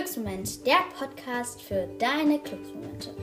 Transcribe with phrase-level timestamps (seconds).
[0.00, 3.14] Glücksmoment, der Podcast für deine Glücksmomente.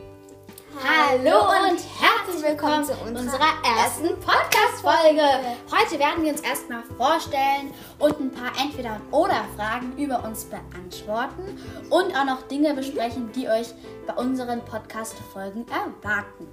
[0.76, 5.24] Hallo und herzlich willkommen zu unserer ersten Podcast-Folge.
[5.72, 11.60] Heute werden wir uns erstmal vorstellen und ein paar Entweder- oder Fragen über uns beantworten
[11.90, 13.74] und auch noch Dinge besprechen, die euch
[14.06, 16.48] bei unseren Podcast-Folgen erwarten.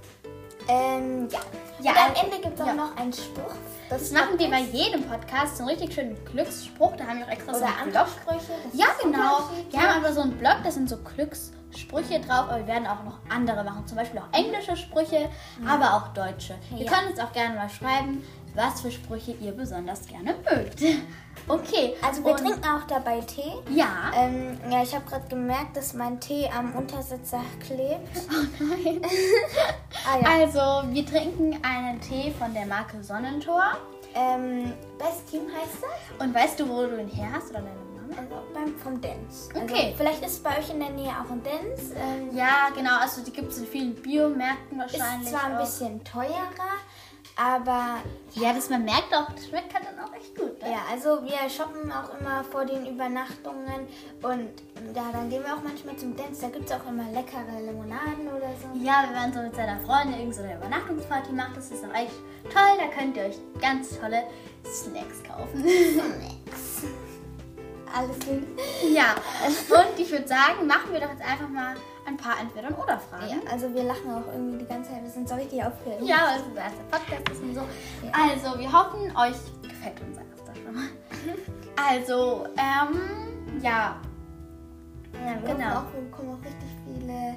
[0.67, 1.39] Ähm, ja.
[1.81, 2.73] Ja, und am Ende gibt es auch ja.
[2.73, 3.53] noch einen Spruch.
[3.89, 6.95] Das machen wir bei jedem Podcast, so einen richtig schönen Glücksspruch.
[6.97, 8.15] Da haben wir auch extra so Oder einen andere Blog.
[8.37, 8.59] Sprüche.
[8.71, 9.49] das Ja, genau.
[9.69, 13.03] Wir haben aber so einen Blog, da sind so Glückssprüche drauf, aber wir werden auch
[13.03, 13.85] noch andere machen.
[13.85, 15.29] Zum Beispiel auch englische Sprüche,
[15.67, 16.55] aber auch deutsche.
[16.77, 16.91] Ihr Ja.
[16.91, 18.23] könnt uns auch gerne mal schreiben,
[18.55, 20.81] was für Sprüche ihr besonders gerne mögt.
[21.47, 21.93] Okay.
[22.01, 23.53] Also wir trinken auch dabei Tee.
[23.69, 24.11] Ja.
[24.15, 28.15] Ähm, ja, ich habe gerade gemerkt, dass mein Tee am Untersitzer klebt.
[28.59, 29.01] Nein.
[30.07, 30.27] Ah ja.
[30.45, 33.63] Also, wir trinken einen Tee von der Marke Sonnentor.
[34.13, 36.19] Ähm, Best Team heißt das.
[36.27, 37.71] Und weißt du, wo du ihn her hast oder deine
[38.07, 38.21] Mama?
[38.21, 39.49] Also beim, vom Dance.
[39.53, 39.95] Also, Okay.
[39.97, 41.95] Vielleicht ist bei euch in der Nähe auch ein Dance.
[41.95, 42.99] Ähm, Ja, genau.
[42.99, 45.23] Also, die gibt es in vielen Biomärkten wahrscheinlich.
[45.27, 45.61] ist zwar ein auch.
[45.61, 46.77] bisschen teurer,
[47.35, 47.97] aber
[48.33, 50.61] Ja, das man merkt auch, das schmeckt halt dann auch echt gut.
[50.61, 50.71] Ne?
[50.71, 53.87] Ja, also wir shoppen auch immer vor den Übernachtungen
[54.21, 54.49] und
[54.95, 56.41] ja, dann gehen wir auch manchmal zum Dance.
[56.41, 58.77] Da gibt es auch immer leckere Limonaden oder so.
[58.81, 62.15] Ja, wenn man so mit seiner Freundin irgendeine Übernachtungsparty macht, das ist auch echt
[62.51, 62.77] toll.
[62.77, 64.23] Da könnt ihr euch ganz tolle
[64.65, 65.61] Snacks kaufen.
[65.61, 66.83] Nix.
[67.93, 68.43] Alles gut.
[68.93, 71.75] ja, und ich würde sagen, machen wir doch jetzt einfach mal
[72.05, 73.29] ein paar Entweder- und Oder-Fragen.
[73.29, 75.03] Ja, also wir lachen auch irgendwie die ganze Zeit.
[75.03, 76.01] Wir sind so richtig aufgeregt.
[76.03, 77.61] Ja, weil es unser erster Podcast ist und so.
[78.11, 80.89] Also, wir hoffen, euch gefällt unser erster schon mal.
[81.75, 83.95] Also, ähm, ja.
[85.13, 85.79] Ja, wir, genau.
[85.79, 87.35] auch, wir bekommen auch richtig viele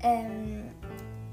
[0.00, 0.67] ähm,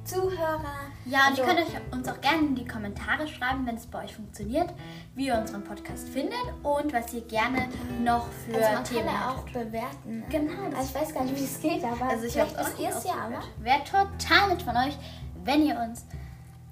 [0.06, 0.62] Zuhörer.
[1.06, 3.86] Ja, und ihr Also- könnt euch uns auch gerne in die Kommentare schreiben, wenn es
[3.88, 4.70] bei euch funktioniert,
[5.16, 7.68] wie ihr unseren Podcast findet und was ihr gerne
[8.04, 10.20] noch für Also man Themen kann auch bewerten.
[10.20, 10.26] ne?
[10.30, 12.90] Genau, Also ich weiß gar nicht, wie es geht, aber Also ich auch wisst ihr
[12.90, 13.14] es ja.
[13.26, 13.42] Aber.
[13.60, 14.98] Wäre total nett von euch,
[15.44, 16.06] wenn ihr uns.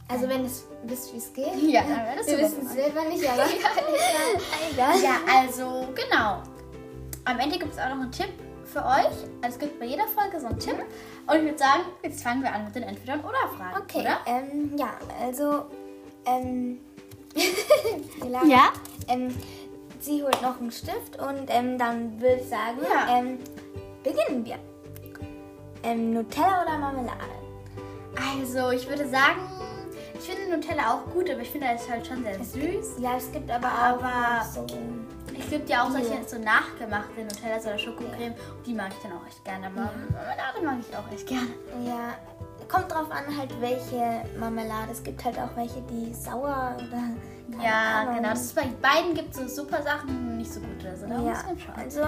[0.08, 1.56] also wenn es wisst, wie es geht.
[1.72, 3.44] Ja, dann wäre das Wir wissen es selber nicht, aber
[4.72, 5.02] egal.
[5.02, 6.44] Ja, also genau.
[7.26, 8.30] Am Ende gibt es auch noch einen Tipp
[8.66, 9.06] für euch.
[9.42, 10.76] Also es gibt bei jeder Folge so einen Tipp.
[11.28, 13.82] Und ich würde sagen, jetzt fangen wir an mit den Entweder- und Oder-Fragen.
[13.82, 14.18] Okay, Oder?
[14.26, 14.90] ähm, ja,
[15.22, 15.66] also,
[16.26, 16.80] ähm.
[18.48, 18.70] Ja?
[19.08, 19.34] ähm,
[20.00, 23.18] sie holt noch einen Stift und ähm, dann würde ich sagen, Ja.
[23.18, 23.40] ähm,
[24.04, 24.58] beginnen wir.
[25.84, 27.18] Ähm, Nutella oder Marmelade?
[28.40, 29.40] Also, ich würde sagen,
[30.14, 32.96] ich finde Nutella auch gut, aber ich finde, das ist halt schon sehr süß.
[33.00, 34.66] Ja, es gibt aber, Aber- auch so.
[35.40, 38.34] Es gibt ja auch solche so nachgemachte Nutellas oder Schokocreme.
[38.66, 39.68] Die mag ich dann auch echt gerne.
[39.68, 41.48] Aber Marmelade mag ich auch echt gerne.
[41.86, 42.14] Ja,
[42.68, 44.92] kommt drauf an, halt welche Marmelade.
[44.92, 47.62] Es gibt halt auch welche, die sauer oder.
[47.64, 48.16] Ja, Ahnung.
[48.18, 48.30] genau.
[48.30, 51.08] Das ist bei beiden gibt es so super Sachen, nicht so gut oder so.
[51.08, 51.76] Da muss Ja, man schauen.
[51.76, 52.02] also,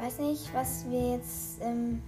[0.00, 2.02] weiß nicht, was wir jetzt ähm,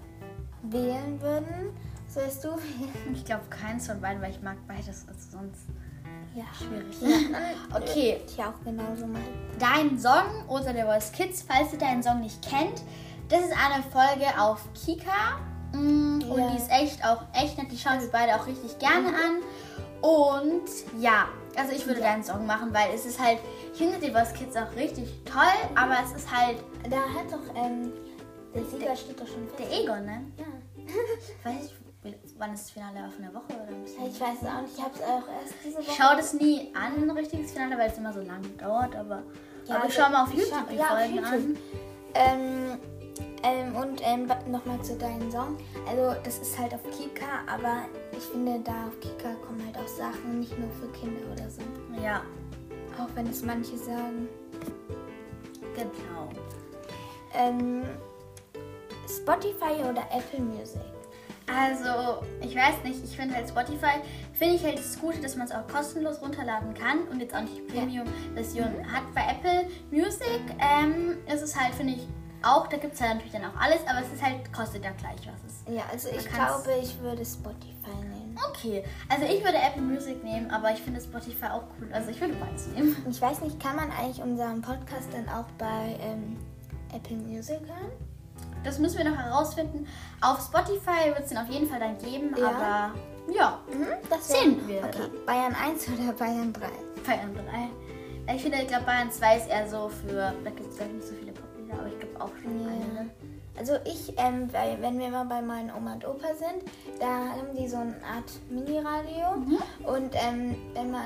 [0.63, 1.71] wählen würden.
[2.09, 3.15] Sollst du wählen?
[3.15, 5.07] Ich glaube keins von beiden, weil ich mag beides.
[5.07, 5.67] Also sonst
[6.35, 6.45] Ja.
[6.59, 6.97] schwierig.
[7.01, 7.39] Ja,
[7.77, 8.21] Okay.
[8.27, 9.21] Ich auch genauso mal.
[9.59, 12.83] Dein Song oder der Voice Kids, falls ihr deinen Song nicht kennt,
[13.29, 15.39] das ist eine Folge auf Kika.
[15.73, 16.49] Mm, Und Ja.
[16.51, 17.71] die ist echt auch echt nett.
[17.71, 19.43] Die schauen wir beide auch richtig gerne an.
[20.03, 20.69] Und
[21.01, 23.39] ja, also ich würde deinen Song machen, weil es ist halt,
[23.73, 25.43] ich finde die Voice Kids auch richtig toll,
[25.75, 26.59] aber es ist halt
[26.91, 27.93] Da hat doch, ähm,
[28.55, 29.81] der Sieger steht doch schon der fest.
[29.83, 30.21] Egon, ne?
[30.37, 30.45] Ja.
[31.51, 31.75] Weiß ich,
[32.39, 34.07] wann ist das Finale von der Woche oder ein bisschen?
[34.07, 35.83] Ich weiß es auch nicht, ich habe es auch erst diese Woche.
[35.89, 39.23] Ich schaue das nie an, ein richtiges Finale, weil es immer so lange dauert, aber,
[39.67, 41.33] Ja, aber ich schaue mal auf YouTube schau- die ja, auf Folgen YouTube.
[41.33, 41.57] an.
[42.15, 42.79] Ähm,
[43.43, 45.59] ähm, und ähm, nochmal zu deinem Song.
[45.89, 49.89] Also, das ist halt auf Kika, aber ich finde, da auf Kika kommen halt auch
[49.89, 51.61] Sachen nicht nur für Kinder oder so.
[52.03, 52.23] Ja,
[52.99, 54.29] Auch wenn es manche sagen.
[55.75, 56.29] genau.
[57.35, 57.83] Ähm,
[59.09, 60.81] Spotify oder Apple Music?
[61.55, 64.01] Also, ich weiß nicht, ich finde halt Spotify,
[64.33, 67.43] finde ich halt das Gute, dass man es auch kostenlos runterladen kann und jetzt auch
[67.43, 69.03] nicht die Premium-Version hat.
[69.15, 72.09] Bei Apple Music ähm, ist es halt, finde ich,
[72.43, 74.91] auch, da gibt es halt natürlich dann auch alles, aber es ist halt, kostet ja
[74.93, 75.75] gleich was es.
[75.75, 78.37] Ja, also ich glaube, ich würde Spotify nehmen.
[78.51, 81.89] Okay, also ich würde Apple Music nehmen, aber ich finde Spotify auch cool.
[81.93, 82.97] Also ich würde beides nehmen.
[83.09, 86.37] Ich weiß nicht, kann man eigentlich unseren Podcast dann auch bei ähm,
[86.93, 87.93] Apple Music hören?
[88.65, 89.87] Das müssen wir noch herausfinden.
[90.21, 92.49] Auf Spotify wird es den auf jeden Fall dann geben, Ja.
[92.49, 92.95] aber
[93.33, 95.25] ja, Mhm, das Sehen wir Okay, dann.
[95.27, 96.61] Bayern 1 oder Bayern 3?
[97.07, 97.35] Bayern
[98.27, 98.35] 3.
[98.35, 101.15] Ich finde, ich glaube, Bayern 2 ist eher so für, da gibt es nicht so
[101.15, 102.69] viele Poplieder, aber ich glaube auch schon Ja.
[102.69, 103.05] eine.
[103.05, 103.11] Ne?
[103.57, 106.65] Also ich, ähm, weil, wenn wir mal bei meinen Oma und Opa sind,
[106.99, 109.37] da haben die so eine Art Mini-Radio.
[109.37, 109.59] Mhm.
[109.87, 111.05] Und ähm, wenn man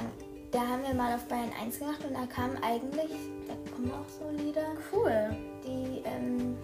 [0.50, 3.10] da haben wir mal auf Bayern 1 gemacht und da kamen eigentlich,
[3.46, 5.28] da kommen auch so Lieder, Cool.
[5.62, 6.56] die ähm,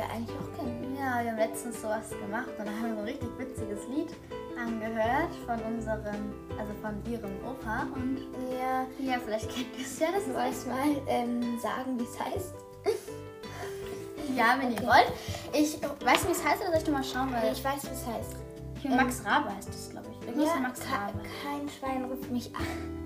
[0.00, 0.96] wir eigentlich auch kennen.
[0.98, 4.10] Ja, wir haben letztens sowas gemacht und haben so ein richtig witziges Lied
[4.58, 7.86] angehört von unserem, also von ihrem Opa.
[7.94, 8.18] Und
[8.52, 10.08] Ja, ja, vielleicht kennt ihr es ja.
[10.12, 12.54] Das ist wolltest mal ähm, sagen, wie es heißt?
[14.36, 14.86] ja, wenn ihr Okay.
[14.86, 15.12] wollt.
[15.52, 17.32] Ich weiß nicht, wie es heißt, oder soll ich noch mal schauen?
[17.32, 18.36] Weil Ich weiß, wie es heißt.
[18.82, 20.26] ich Max Rabe heißt das, glaube ich.
[20.28, 21.20] Irgendwas Ja, Max Rabe.
[21.42, 22.99] kein Schwein ruft mich an.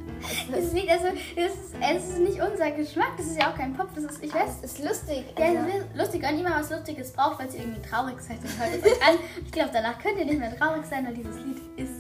[0.52, 1.06] Es ist, nicht, also,
[1.36, 4.22] es, ist, es ist nicht unser Geschmack, das ist ja auch kein Pop, das ist,
[4.22, 5.24] ich weiß, Es ist lustig.
[5.38, 8.20] Ja, Also, es ist lustig, wenn ihr mal was Lustiges braucht, weil ihr irgendwie traurig
[8.20, 9.16] seid, dann hört es euch an.
[9.44, 11.92] Ich glaube, danach könnt ihr nicht mehr traurig sein, weil dieses Lied ist,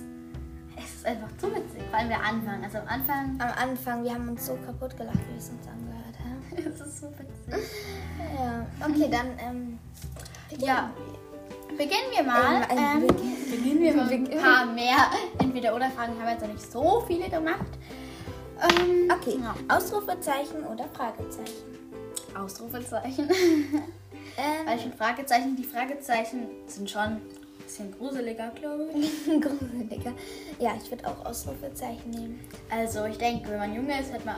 [0.76, 1.82] es ist einfach zu witzig.
[1.90, 2.64] Vor allem der Anfang.
[2.64, 5.66] Also am Anfang, am Anfang, wir haben uns so kaputt gelacht, wie wir es uns
[5.68, 6.74] angehört haben.
[6.74, 7.70] es ist so witzig.
[8.36, 9.78] Ja, okay, dann ähm,
[10.58, 10.90] Ja,
[11.76, 12.62] beginnen wir mal.
[12.70, 14.96] Ähm, ein Ähm, Beginn- beginnen wir mal ein paar mehr
[15.38, 16.12] Entweder-Oder-Fragen.
[16.14, 17.66] Haben wir jetzt noch nicht so viele gemacht.
[18.62, 19.54] Ähm, Okay, Ja.
[19.76, 21.52] Ausrufezeichen oder Fragezeichen?
[22.38, 23.28] Ausrufezeichen.
[24.36, 27.20] Ähm, Weil ich finde Fragezeichen, die Fragezeichen sind schon ein
[27.64, 29.24] bisschen gruseliger, glaube ich.
[29.26, 30.12] gruseliger.
[30.58, 32.40] Ja, ich würde auch Ausrufezeichen nehmen.
[32.68, 34.34] Also ich denke, wenn man jünger ist, hat man,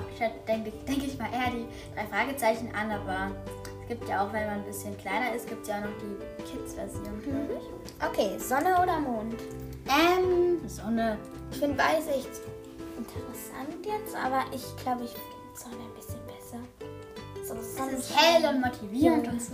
[0.46, 3.30] denke ich, denke ich mal eher die drei Fragezeichen an, aber
[3.88, 6.42] gibt ja auch, wenn man ein bisschen kleiner ist, gibt es ja auch noch die
[6.42, 8.04] Kids-Version, glaube ich.
[8.04, 9.34] Okay, Sonne oder Mond?
[9.86, 11.18] Ähm, Sonne.
[11.50, 12.40] Ich finde beides echt
[12.96, 16.58] interessant jetzt, aber ich glaube, ich finde Sonne ein bisschen besser.
[17.46, 19.52] So, Es Sonne ist hell und motivierend und so.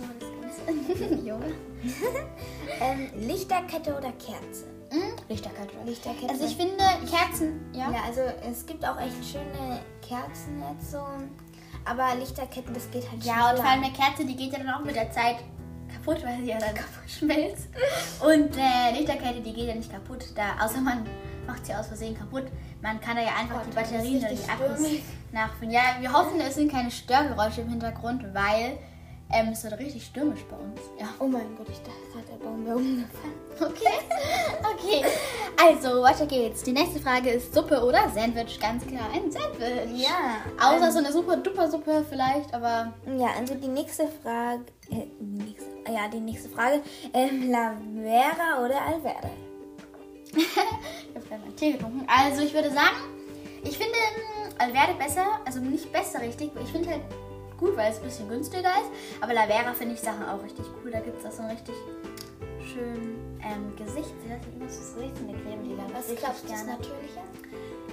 [1.23, 1.53] Junge.
[2.79, 4.65] ähm, Lichterkette oder Kerze?
[4.91, 5.15] Mhm.
[5.27, 5.73] Lichterkette.
[5.85, 6.29] Lichterkette.
[6.29, 7.91] Also ich finde Kerzen, ja.
[7.91, 10.99] ja, also es gibt auch echt schöne Kerzen jetzt so.
[11.85, 14.69] Aber Lichterketten, das geht halt Ja, und vor allem eine Kerze, die geht ja dann
[14.73, 15.37] auch mit der Zeit
[15.93, 17.67] kaputt, weil sie ja dann kaputt schmilzt.
[18.21, 21.05] Und äh, Lichterkette, die geht ja nicht kaputt, da, außer man
[21.45, 22.45] macht sie aus Versehen kaputt.
[22.81, 24.87] Man kann da ja einfach Oh, die Batterien oder die Akkus
[25.31, 25.71] nachfüllen.
[25.71, 28.77] Ja, wir hoffen, es sind keine Störgeräusche im Hintergrund, weil
[29.31, 30.79] ähm, es wird richtig stürmisch bei uns.
[30.99, 31.07] Ja.
[31.19, 33.33] Oh mein Gott, ich dachte gerade, der Baum wäre umgefallen.
[33.59, 33.93] Okay.
[34.83, 35.03] Okay.
[35.61, 36.63] Also, weiter geht's.
[36.63, 38.59] Die nächste Frage ist Suppe oder Sandwich?
[38.59, 40.01] Ganz klar, ein Sandwich.
[40.01, 44.65] Ja, Außer ähm, so eine super duper Suppe vielleicht, aber Ja, also die nächste Frage.
[44.89, 46.81] Äh, nächste, ja, die nächste Frage.
[47.13, 49.29] Ähm, Lavera oder Alverde?
[50.35, 52.07] Ich habe gerade meinen Tee getrunken.
[52.07, 52.97] Also ich würde sagen,
[53.63, 56.51] ich finde ähm, Alverde besser, also nicht besser richtig.
[56.63, 57.01] Ich finde halt
[57.57, 59.21] gut, weil es ein bisschen günstiger ist.
[59.21, 60.91] Aber Lavera finde ich Sachen auch richtig cool.
[60.91, 61.75] Da gibt es auch so ein richtig
[62.73, 64.13] schön ähm, Gesicht.
[64.23, 66.71] Sie lassen immer das Gesicht in der Creme, die Was glaubst du, ist gerne.
[66.71, 67.23] natürlicher?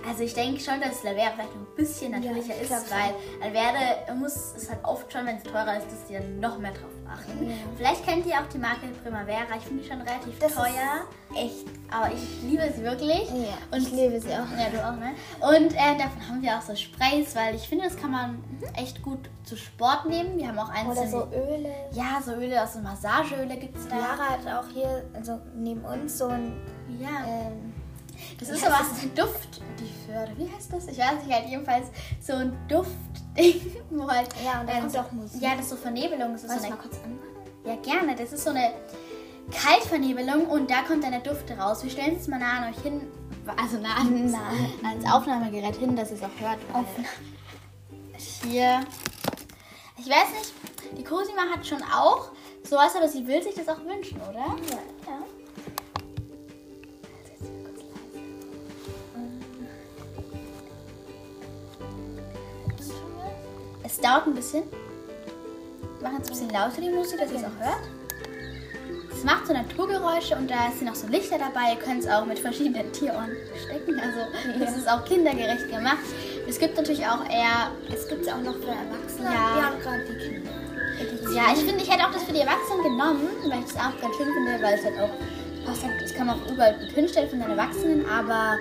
[0.09, 4.15] Also ich denke schon, dass Lavera vielleicht noch ein bisschen natürlicher ich ist, weil Alverde
[4.19, 6.91] muss, ist halt oft schon, wenn es teurer ist, dass die dann noch mehr drauf
[7.11, 7.49] achten.
[7.49, 7.55] Ja.
[7.77, 9.57] Vielleicht kennt ihr auch die Marke Primavera.
[9.59, 11.05] Ich finde die schon relativ Das teuer.
[11.37, 11.67] Echt.
[11.91, 13.29] Aber ich liebe sie wirklich.
[13.31, 14.49] Ja, Und ich liebe sie auch.
[14.59, 15.13] Ja, du auch, ne?
[15.41, 18.43] Und äh, davon haben wir auch so Sprays, weil ich finde, das kann man
[18.77, 20.37] echt gut zu Sport nehmen.
[20.39, 21.11] Wir haben auch Oder einzelne.
[21.11, 21.75] so Öle.
[21.93, 23.97] Ja, so Öle, also Massageöle gibt es da.
[23.97, 26.53] Lara hat auch hier, also neben uns, so ein.
[27.01, 27.09] Ja.
[27.27, 27.73] Ähm,
[28.39, 29.61] Das ist heißt aber ein Duft.
[29.79, 30.87] Die Förde, wie heißt das?
[30.89, 31.87] Ich weiß nicht, halt jedenfalls
[32.21, 33.10] so ein Duftding,
[33.91, 34.29] wo halt.
[34.45, 35.43] Ja, und da ähm, kommt auch Musik.
[35.43, 36.33] Ja, das ist so Vernebelung.
[36.33, 37.21] Das ist Willst so eine, mal kurz anmachen?
[37.65, 38.17] ja, gerne.
[38.17, 38.73] Das ist so eine
[39.53, 41.83] Kaltvernebelung und da kommt dann der Duft raus.
[41.83, 43.03] Wir stellen es mal nah an euch hin.
[43.57, 44.89] Also nah ans, Nah.
[44.89, 46.59] ans Aufnahmegerät hin, dass ihr es auch hört.
[48.45, 48.81] Hier.
[49.99, 52.31] Ich weiß nicht, die Cosima hat schon auch
[52.63, 54.39] sowas, aber sie will sich das auch wünschen, oder?
[54.39, 54.79] Ja.
[55.07, 55.19] ja.
[63.91, 64.63] Es dauert ein bisschen.
[65.99, 67.83] Wir machen jetzt ein bisschen lauter die Musik, dass ihr es auch hört.
[69.13, 71.75] Es macht so Naturgeräusche und da sind auch so Lichter dabei.
[71.75, 74.01] Ihr könnt es auch mit verschiedenen Tierohren stecken.
[74.01, 75.99] Also es ist auch kindergerecht gemacht.
[76.49, 77.73] Es gibt natürlich auch eher.
[77.93, 79.25] Es gibt ja auch noch für Erwachsene.
[79.25, 79.57] Ja.
[79.57, 80.51] Wir haben gerade die Kinder.
[81.35, 84.01] Ja, ich finde, ich hätte auch das für die Erwachsenen genommen, weil ich das auch
[84.01, 85.11] ganz schön finde, weil es halt auch
[85.67, 88.57] passt halt, das kann man auch überall gut hinstellen von den Erwachsenen, aber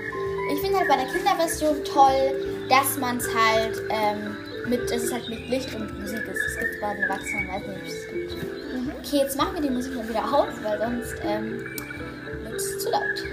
[0.54, 4.38] ich finde halt bei der Kinderversion toll, dass man es halt ähm,
[4.70, 6.42] mit, es ist halt mit Licht und Musik ist.
[6.48, 8.34] Es gibt bei den Erwachsenen, weiß nicht, es gibt.
[9.00, 11.60] Okay, jetzt machen wir die Musik mal wieder aus, weil sonst ähm,
[12.44, 13.24] wird es zu laut.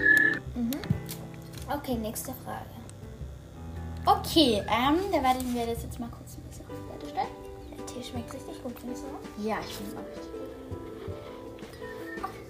[1.68, 2.70] Okay, nächste Frage.
[4.06, 7.34] Okay, ähm, da werden wir das jetzt mal kurz ein bisschen auf die Seite stellen.
[7.76, 9.44] Der Tee schmeckt richtig gut, findest du auch?
[9.44, 10.46] Ja, ich finde es auch richtig gut.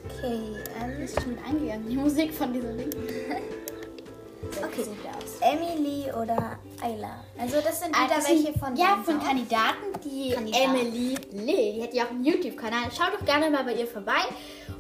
[0.04, 0.38] Okay,
[0.80, 2.90] ähm, ist schon mit eingegangen, die Musik von diesem Ding.
[4.62, 4.84] Okay.
[4.84, 5.40] Sieht ja aus.
[5.40, 7.24] Emily oder Ayla?
[7.38, 9.18] Also das sind wieder Ah, das sind- welche von Ja, von?
[9.20, 10.64] Kandidaten, die Kandidaten.
[10.76, 11.72] Emily Lee.
[11.74, 12.84] Die hat ja auch einen YouTube-Kanal.
[12.96, 14.20] Schaut doch gerne mal bei ihr vorbei.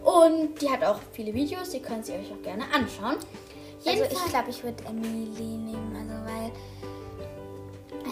[0.04, 3.16] Und die hat auch viele Videos, die könnt ihr euch auch gerne anschauen.
[3.86, 6.52] also ich glaube, ich würde Emily nehmen, also weil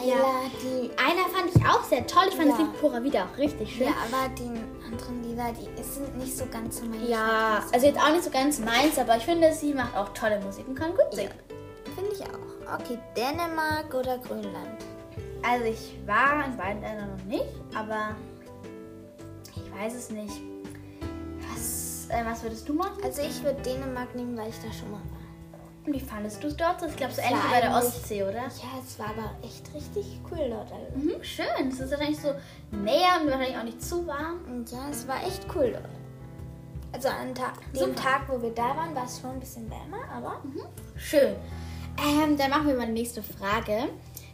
[0.07, 0.15] Ja.
[0.17, 2.25] Ayla, die Einer fand ich auch sehr toll.
[2.29, 2.57] Ich fand Ja.
[2.57, 3.87] das Lied Pura Vida auch richtig schön.
[3.87, 4.51] ja, aber die
[4.91, 8.31] anderen Lieder, die sind nicht so ganz so mein Ja, also jetzt auch nicht so
[8.31, 11.33] ganz meins, aber ich finde, sie macht auch tolle Musik und kann gut singen.
[11.95, 12.75] Finde ich auch.
[12.81, 14.85] Okay, Dänemark oder Grönland?
[15.43, 18.17] Also ich war in beiden Ländern noch nicht, aber
[19.55, 20.35] ich weiß es nicht.
[21.53, 23.03] Was, äh, was würdest du machen?
[23.05, 25.25] Also ich würde Dänemark nehmen, weil ich da schon mal war.
[25.87, 26.83] Und wie fandest du es dort?
[26.83, 28.33] Ich glaube, so Es ähnlich war wie bei der Ostsee, oder?
[28.35, 30.73] Ja, es war aber echt richtig cool dort.
[30.73, 30.97] Also.
[30.97, 31.69] Mhm, schön.
[31.69, 32.33] Es ist wahrscheinlich so
[32.71, 34.41] näher und wahrscheinlich auch nicht zu warm.
[34.47, 35.85] Und ja, es war echt cool dort.
[36.93, 37.95] Also an Ta dem Super.
[37.97, 40.41] Tag, wo wir da waren, war es schon ein bisschen wärmer, aber
[40.97, 41.35] Schön.
[41.99, 43.89] Ähm, dann machen wir mal die nächste Frage.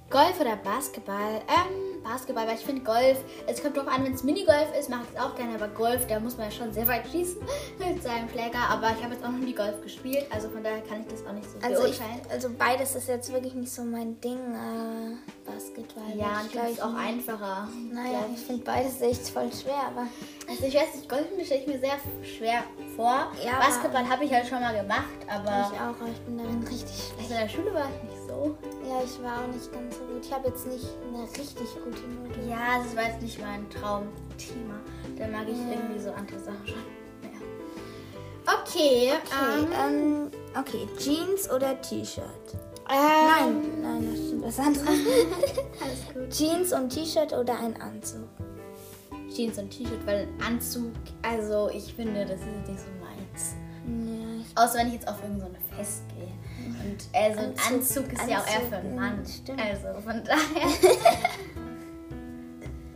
[0.08, 1.42] Golf oder Basketball?
[1.48, 5.02] Ähm, Basketball, weil ich finde Golf, es kommt drauf an, wenn es Minigolf ist, mache
[5.10, 7.40] ich es auch gerne, aber Golf, da muss man ja schon sehr weit schießen
[7.78, 8.58] mit seinem Schläger.
[8.70, 11.26] Aber ich habe jetzt auch noch nie Golf gespielt, also von daher kann ich das
[11.26, 12.20] auch nicht so also, ich, beurteilen.
[12.30, 15.16] also beides ist jetzt wirklich nicht so mein Ding, äh,
[15.50, 16.16] Basketball.
[16.16, 17.68] ja, ich glaube, ist auch einfacher.
[17.92, 20.06] Naja, ich finde beides echt voll schwer, aber
[20.48, 22.64] Also ich weiß nicht, Golf stelle ich mir sehr schwer
[22.96, 23.30] vor.
[23.44, 23.58] Ja.
[23.58, 26.96] Basketball habe ich halt schon mal gemacht, aber ich auch, aber ich bin darin richtig
[26.96, 27.18] schlecht.
[27.18, 28.56] also in der Schule war ich nicht so.
[28.88, 30.24] Ja, ich war auch nicht ganz so gut.
[30.24, 32.40] Ich habe jetzt nicht eine richtig gute Note.
[32.48, 34.74] Ja, das war jetzt nicht mein Traumthema.
[35.18, 36.76] Da mag ich irgendwie so andere Sachen schon.
[37.22, 38.52] Ja.
[38.62, 39.12] Okay.
[39.24, 42.24] Okay, ähm, ähm, okay, Jeans oder T-Shirt?
[42.88, 42.96] ähm,
[43.28, 44.88] Nein, nein, das stimmt was anderes.
[44.88, 46.30] Alles gut.
[46.30, 48.28] Jeans und T-Shirt oder ein Anzug?
[49.34, 53.54] Jeans und T-Shirt, weil ein Anzug, also ich finde, das ist nicht so meins.
[53.86, 56.29] Ja, Außer wenn ich jetzt auf irgendein so Fest gehe.
[56.82, 59.26] Und äh, so ein Anzug- Anzug, ist ja auch eher für einen Anzug, Mann.
[59.26, 59.60] stimmt.
[59.60, 60.68] Also von daher.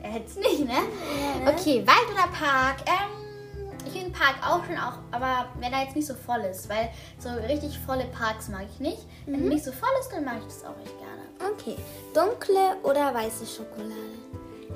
[0.03, 0.73] er hätte es nicht, ne?
[0.75, 1.51] Ja, ne?
[1.59, 2.77] Okay, Wald oder Park?
[2.87, 6.69] Ähm, ich finde Park auch schon auch, aber wenn er jetzt nicht so voll ist,
[6.69, 6.89] weil
[7.19, 9.07] so richtig volle Parks mag ich nicht.
[9.27, 9.49] Wenn Mhm.
[9.51, 11.53] nicht so voll ist, dann mag ich das auch echt gerne.
[11.55, 11.77] Okay,
[12.15, 13.93] dunkle oder weiße Schokolade?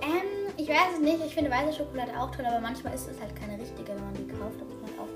[0.03, 1.25] Ähm, ich weiß es nicht.
[1.25, 4.15] Ich finde weiße Schokolade auch toll, aber manchmal ist es halt keine richtige, wenn man
[4.15, 4.61] die kauft.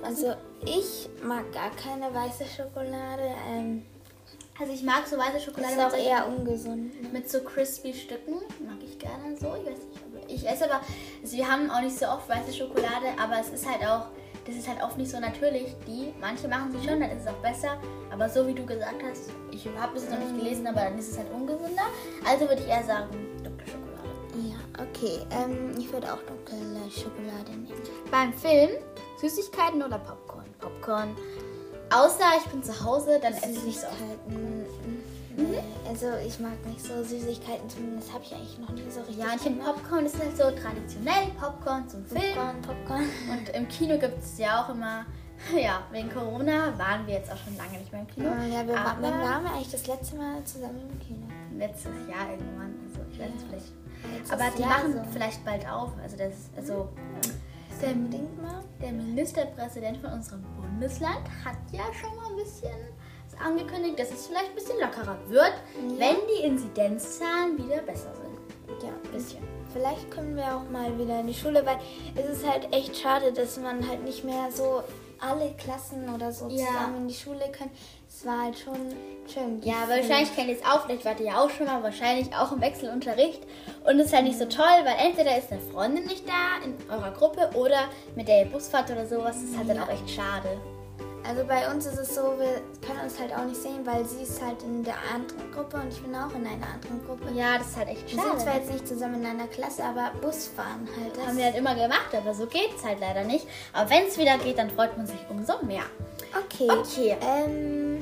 [0.02, 3.34] Also ich mag gar keine weiße Schokolade.
[3.50, 3.82] Ähm,
[4.58, 7.02] Also ich mag so weiße das Schokolade ist auch mit eher ungesund.
[7.02, 7.08] Ne?
[7.12, 8.34] mit so crispy Stücken.
[8.66, 9.54] Mag ich gerne so.
[9.56, 10.80] Ich weiß nicht, aber ich esse aber,
[11.22, 14.06] also wir haben auch nicht so oft weiße Schokolade, aber es ist halt auch,
[14.46, 15.74] das ist halt oft nicht so natürlich.
[15.86, 17.78] Die, manche machen sie schon, dann ist es auch besser.
[18.12, 21.12] Aber so wie du gesagt hast, ich habe es noch nicht gelesen, aber dann ist
[21.12, 21.84] es halt ungesünder.
[22.28, 23.08] Also würde ich eher sagen,
[23.42, 23.92] dunkle Schokolade.
[24.50, 25.20] Ja, okay.
[25.30, 26.56] Ähm, ich würde auch dunkle
[26.90, 27.82] Schokolade nehmen.
[28.10, 28.70] Beim Film
[29.28, 30.46] Süßigkeiten oder Popcorn?
[30.58, 31.16] Popcorn.
[31.90, 33.98] Außer ich bin zu Hause, dann esse ich nicht so oft.
[33.98, 35.12] Süßigkeiten.
[35.34, 39.18] Nee, also ich mag nicht so Süßigkeiten, zumindest habe ich eigentlich noch nie so richtig.
[39.18, 39.64] Ja, ich finde.
[39.64, 41.28] Popcorn ist halt so traditionell.
[41.40, 42.22] Popcorn zum Film.
[42.34, 43.08] Popcorn, Popcorn.
[43.30, 45.06] Und im Kino gibt es ja auch immer,
[45.56, 48.28] ja, wegen Corona waren wir jetzt auch schon lange nicht mehr im Kino.
[48.28, 51.26] Ja, wir, aber wann waren wir eigentlich das letzte Mal zusammen im Kino?
[51.58, 52.74] letztes Jahr irgendwann.
[52.84, 53.72] Also ich weiß nicht, vielleicht.
[54.12, 55.12] Letztes Aber die Jahr machen so.
[55.12, 55.90] vielleicht bald auf.
[56.02, 56.88] Also das also
[57.82, 57.94] der,
[58.80, 62.70] der Ministerpräsident von unserem Bundesland hat ja schon mal ein bisschen
[63.44, 65.98] angekündigt, dass es vielleicht ein bisschen lockerer wird, Ja.
[65.98, 68.82] wenn die Inzidenzzahlen wieder besser sind.
[68.82, 69.42] Ja, Ein bisschen.
[69.72, 71.78] Vielleicht können wir auch mal wieder in die Schule, weil
[72.14, 74.82] es ist halt echt schade, dass man halt nicht mehr so
[75.20, 76.66] alle Klassen oder so Ja.
[76.66, 77.70] zusammen in die Schule können.
[78.22, 78.76] Es war halt schon
[79.26, 79.60] schön.
[79.64, 82.32] Ja, aber wahrscheinlich kennt ihr es auch, vielleicht wart ihr ja auch schon mal, wahrscheinlich
[82.32, 83.40] auch im Wechselunterricht.
[83.84, 86.76] Und es ist halt nicht so toll, weil entweder ist eine Freundin nicht da in
[86.88, 89.34] eurer Gruppe oder mit der ihr Bus fahrt oder sowas.
[89.40, 90.56] Das ist halt dann auch echt schade.
[91.28, 94.22] Also bei uns ist es so, wir können uns halt auch nicht sehen, weil sie
[94.22, 97.24] ist halt in der anderen Gruppe und ich bin auch in einer anderen Gruppe.
[97.34, 98.58] Ja, das ist halt echt Wir sind zwar schade.
[98.58, 101.16] jetzt nicht zusammen in einer Klasse, aber Busfahren halt.
[101.16, 103.48] Das Haben wir halt immer gemacht, aber so geht es halt leider nicht.
[103.72, 105.82] Aber wenn es wieder geht, dann freut man sich umso mehr.
[106.36, 106.68] okay.
[106.70, 107.16] Okay.
[107.20, 108.01] Ähm,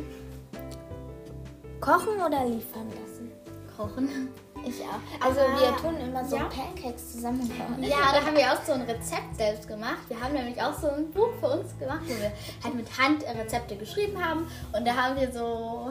[1.81, 3.33] kochen oder liefern lassen?
[3.77, 4.29] Kochen.
[4.63, 5.27] Ich auch.
[5.27, 6.45] Also Aber- wir tun immer so ja.
[6.45, 7.51] Pancakes zusammen.
[7.81, 10.01] Ja, da haben wir auch so ein Rezept selbst gemacht.
[10.09, 12.31] Wir haben nämlich auch so ein Buch für uns gemacht, wo wir
[12.63, 14.47] halt mit Hand Rezepte geschrieben haben.
[14.77, 15.91] Und da haben wir so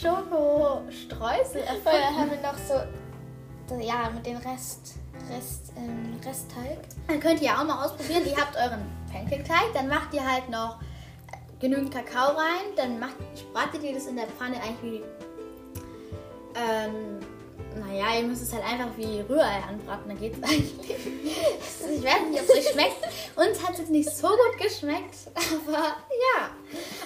[0.00, 2.18] Schokostreusel Vorher erfunden.
[2.18, 4.94] haben wir noch so, ja, mit dem Rest,
[5.30, 6.78] Rest, ähm, Restteig.
[7.06, 8.22] Dann könnt ihr auch mal ausprobieren.
[8.26, 10.78] Ihr habt euren Pancake-Teig, dann macht ihr halt noch
[11.62, 12.74] genügend Kakao rein.
[12.76, 13.16] Dann macht,
[13.54, 15.02] bratet ihr das in der Pfanne eigentlich wie.
[16.54, 17.18] Ähm,
[17.76, 20.82] naja, ihr müsst es halt einfach wie Rührei anbraten, dann geht's eigentlich.
[20.90, 22.96] Ich weiß nicht, ob es euch schmeckt.
[23.36, 26.50] Uns hat es jetzt nicht so gut geschmeckt, aber ja.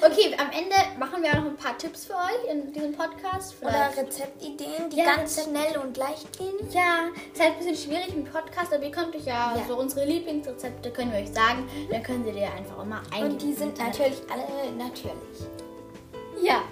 [0.01, 3.55] Okay, am Ende machen wir auch noch ein paar Tipps für euch in diesem Podcast.
[3.63, 6.55] Oder Vielleicht- Rezeptideen, die Ja, ganz Rezept- schnell und leicht gehen.
[6.71, 9.65] Ja, ist halt ein bisschen schwierig im Podcast, aber ihr könnt euch ja, Ja.
[9.67, 11.69] so unsere Lieblingsrezepte können wir euch sagen.
[11.91, 13.33] Dann könnt ihr die einfach immer eingeben.
[13.33, 15.15] Und die sind natürlich alle natürlich.
[16.43, 16.63] Ja.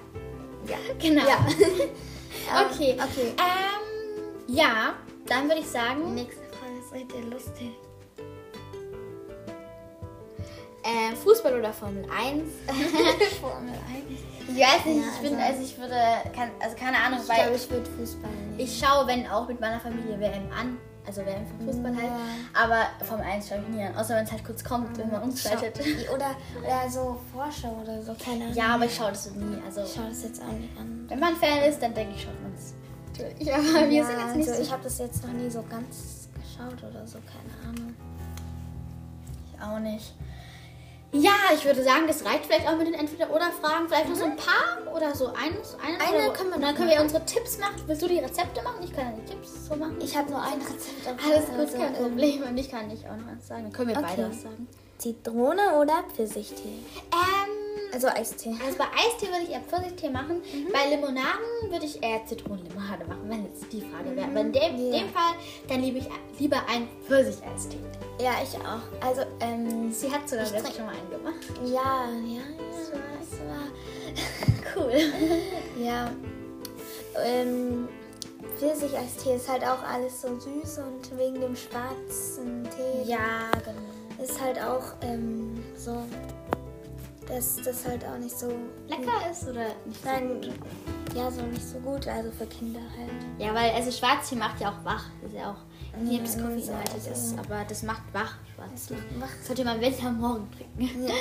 [0.69, 0.77] Ja.
[1.01, 1.23] Genau.
[1.29, 1.39] Ja.
[2.49, 2.97] Okay.
[2.99, 3.35] Okay.
[3.39, 4.95] Ähm, ja,
[5.27, 7.71] dann würde ich sagen, nächste Frage ist richtig lustig.
[10.83, 12.43] äh, Fußball oder Formel 1?
[13.41, 14.21] Formel 1.
[14.47, 15.97] Ich weiß nicht, Ja, ich bin, also- also ich würde,
[16.37, 18.55] kann, also keine Ahnung, Ich weil glaube, ich würde Fußball nehmen.
[18.59, 20.79] ich schaue, wenn auch mit meiner Familie WM an.
[21.07, 22.05] Also WM für Fußball halt.
[22.07, 22.65] Ja.
[22.65, 23.95] Aber Formel 1 schaue ich nie an.
[23.95, 25.79] Außer wenn es halt kurz kommt, wenn man umschaltet.
[26.15, 26.31] Oder,
[26.63, 28.57] oder so Vorschau oder so, keine Ahnung.
[28.57, 29.59] Ja, aber ich schaue das nie.
[29.67, 31.05] Also Ich schaue das jetzt auch nicht an.
[31.09, 32.75] wenn man Fan ist, dann denke ich, schaut man es.
[33.39, 34.63] Ja, aber wir ja, sind jetzt nicht also so.
[34.63, 37.95] ich habe das jetzt noch nie so ganz geschaut oder so, keine Ahnung.
[39.53, 40.15] Ich auch nicht.
[41.17, 43.87] Ja, ich würde sagen, das reicht vielleicht auch mit den Entweder-Oder-Fragen.
[43.89, 45.77] Vielleicht noch so ein paar oder so eines.
[45.81, 47.77] Eine, Eine oder können wir dann können wir unsere Tipps machen.
[47.87, 48.83] Willst du die Rezepte machen?
[48.83, 49.97] Ich kann ja die Tipps so machen.
[50.01, 51.25] Ich habe nur ein Rezept.
[51.25, 52.43] Alles gut, also, kein Problem.
[52.43, 53.63] Und ich kann nicht auch noch was sagen.
[53.63, 54.07] Dann können wir Okay.
[54.17, 54.67] beide was sagen.
[54.99, 56.79] Zitrone oder Pfirsichtee?
[57.13, 57.64] Ähm,
[57.95, 58.51] Also Eistee.
[58.67, 60.43] also bei Eistee würde ich eher Pfirsichtee machen.
[60.73, 64.27] Bei Limonaden würde ich eher Zitronenlimonade machen, wenn jetzt die Frage wäre.
[64.27, 64.99] Aber in dem, Ja.
[64.99, 65.35] dem Fall,
[65.69, 66.09] dann liebe ich
[66.41, 67.79] lieber einen Pfirsich-Eistee.
[68.21, 69.07] Ja, ich auch.
[69.07, 71.35] Also, ähm, Sie hat sogar selbst schon mal einen gemacht.
[71.65, 75.01] ja, ja, ja, das war, Cool.
[75.85, 76.11] ja.
[77.25, 77.89] Ähm,
[78.59, 84.23] Pfirsich-Eistee ist halt auch alles so süß und wegen dem schwarzen Tee Ja, genau.
[84.25, 85.93] ist halt auch ähm, so,
[87.27, 88.49] dass das halt auch nicht so
[88.89, 90.51] Lecker ist oder nicht so Nein, gut?
[91.15, 93.11] ja, so nicht so gut, also für Kinder halt.
[93.39, 95.05] Ja, weil also Schwarztee macht ja auch wach.
[95.23, 95.57] Das ist ja auch
[95.99, 97.39] das Ja, Koffeinhaltig so, ist, ja.
[97.39, 98.97] aber das macht wach, Schwarztee.
[99.19, 99.29] Wach.
[99.39, 101.07] Das sollte man besser am Morgen trinken.
[101.07, 101.15] Ja.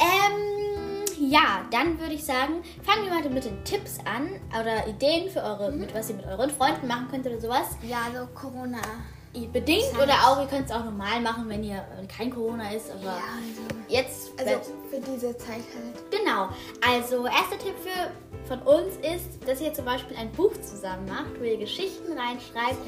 [0.00, 4.28] Ähm, ja, dann würde ich sagen, fangen wir mal mit den Tipps an
[4.60, 7.68] oder Ideen für eure, mit was ihr mit euren Freunden machen könnt oder sowas.
[7.86, 8.78] Ja, also Corona.
[9.52, 12.70] Bedingt Das oder auch, ihr könnt es auch normal machen, wenn ihr wenn kein Corona
[12.72, 13.81] ist, aber Ja, also.
[13.92, 16.10] Jetzt Also für diese Zeit halt.
[16.10, 16.48] Genau.
[16.80, 18.10] Also, erster Tipp für,
[18.48, 22.78] von uns ist, dass ihr zum Beispiel ein Buch zusammen macht, wo ihr Geschichten reinschreibt,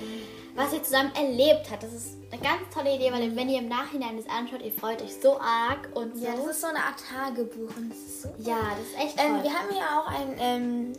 [0.56, 1.82] was ihr zusammen erlebt habt.
[1.82, 5.02] Das ist eine ganz tolle Idee, weil wenn ihr im Nachhinein das anschaut, ihr freut
[5.02, 6.24] euch so arg und so.
[6.24, 8.28] Ja, das ist so eine Art Tagebuch und das ist so.
[8.38, 9.36] ja, das ist echt toll.
[9.36, 10.92] Ähm, wir haben ja auch ein ähm,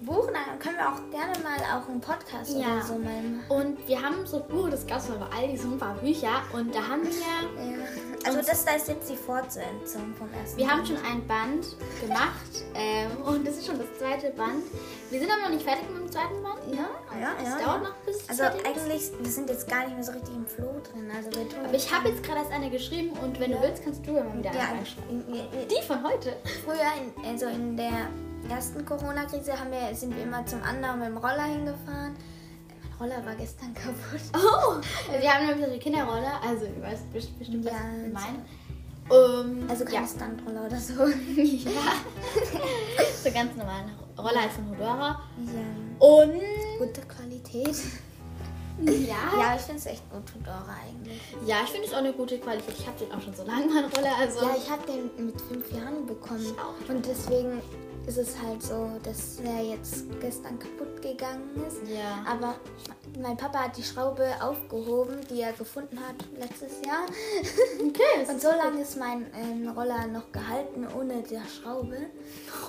[0.00, 2.76] Buch, da können wir auch gerne mal auch einen Podcast Ja.
[2.76, 3.42] oder so machen.
[3.48, 6.42] und wir haben so Buch, das gab es mal bei Aldi, so ein paar Bücher
[6.52, 7.84] und da haben wir Ja.
[8.24, 10.58] Also das da ist jetzt die Fortsetzung vom ersten.
[10.58, 11.66] Wir haben schon ein Band
[12.00, 14.62] gemacht ähm, und das ist schon das zweite Band.
[15.10, 16.68] Wir sind aber noch nicht fertig mit dem zweiten Band.
[16.68, 16.86] Ne?
[17.20, 17.88] Ja, Es ja, dauert ja.
[17.88, 20.80] noch bis es Also eigentlich, wir sind jetzt gar nicht mehr so richtig im Flow
[20.92, 21.10] drin.
[21.16, 23.84] Also wir tun Aber ich habe jetzt gerade erst eine geschrieben und wenn du willst,
[23.84, 24.68] kannst du ja mal wieder ja,
[25.68, 26.36] Die von heute.
[26.64, 28.08] Früher, in, also in der
[28.50, 32.14] ersten Corona-Krise, wir, sind wir immer zum anderen mit dem Roller hingefahren.
[32.98, 34.20] Mein Roller war gestern kaputt.
[34.34, 34.76] Oh!
[35.20, 38.38] Wir haben nämlich so eine Kinderrolle, also du weißt best- bestimmt, was Ja, ich meine.
[39.08, 39.90] Um, Also ja.
[39.90, 40.92] keine Standroller oder so.
[41.36, 41.70] ja.
[43.24, 45.20] so ganz normalen Roller halt von Hodora.
[45.46, 46.06] Ja.
[46.06, 46.40] Und
[46.78, 47.76] Gute Qualität.
[48.82, 51.20] ja, Ja, ich finde es echt gut, Fedora eigentlich.
[51.44, 52.74] ja, ich finde es auch eine gute Qualität.
[52.78, 54.16] Ich habe den auch schon so lange, meinen Roller.
[54.18, 56.42] Also Ja, ich habe den mit fünf Jahren bekommen.
[56.44, 56.88] Ich auch.
[56.94, 57.60] Und deswegen
[58.06, 61.88] ist es halt so, dass er jetzt gestern kaputt gegangen ist.
[61.88, 62.24] Ja.
[62.26, 62.56] Aber
[63.20, 67.04] mein Papa hat die Schraube aufgehoben, die er gefunden hat letztes Jahr.
[67.78, 68.28] okay.
[68.30, 71.96] Und so lange ist mein ähm, Roller noch gehalten ohne die Schraube.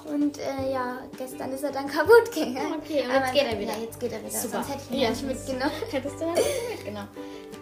[0.05, 2.75] Und äh, ja, gestern ist er dann kaputt gegangen.
[2.81, 3.71] Okay, und Aber jetzt geht er wieder.
[3.73, 4.29] Ja, jetzt geht er wieder.
[4.31, 4.63] Super.
[4.63, 5.71] Sonst hätte ich ihn Ja, nicht mitgenommen.
[5.91, 7.09] Hättest du nicht mitgenommen.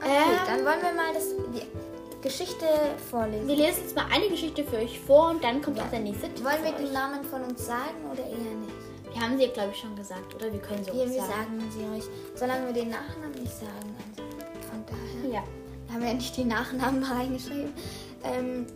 [0.01, 1.25] Okay, Ähm, dann wollen wir mal das,
[2.21, 2.65] Geschichte
[3.09, 3.47] vorlesen.
[3.47, 6.27] Wir lesen jetzt mal eine Geschichte für euch vor und dann kommt auch der nächste
[6.33, 6.43] Tipp.
[6.43, 6.91] Wollen wir euch.
[6.93, 8.73] Namen von uns sagen oder eher nicht?
[9.13, 10.51] Wir haben sie, glaube ich, schon gesagt, oder?
[10.51, 11.59] Wir können sie Wir, auch wir sagen.
[11.59, 12.03] sagen sie euch,
[12.35, 13.95] solange wir den Nachnamen nicht sagen.
[13.97, 14.23] Also
[14.69, 15.31] von daher.
[15.33, 15.43] Ja.
[15.87, 17.73] Wir haben ja nicht die Nachnamen reingeschrieben.
[18.23, 18.67] Ähm,